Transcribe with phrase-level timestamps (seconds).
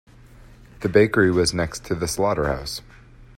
[0.79, 2.81] The bakery was next to the slaughterhouse.